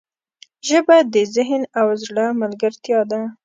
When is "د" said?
1.13-1.15